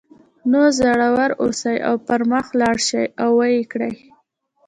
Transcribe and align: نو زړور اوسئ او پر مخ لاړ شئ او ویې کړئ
نو 0.51 0.61
زړور 0.77 1.31
اوسئ 1.43 1.77
او 1.87 1.95
پر 2.07 2.19
مخ 2.31 2.45
لاړ 2.61 2.75
شئ 2.87 3.05
او 3.23 3.29
ویې 3.39 3.63
کړئ 3.71 3.93